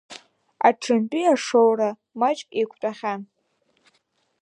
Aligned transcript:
Аҽынтәи 0.67 1.31
ашоура 1.33 1.89
маҷк 2.19 2.47
еиқәтәахьан. 2.57 3.21